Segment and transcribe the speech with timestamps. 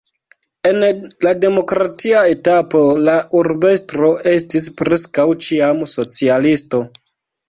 [0.67, 0.77] En
[1.25, 6.81] la demokratia etapo la urbestro estis preskaŭ ĉiam socialisto.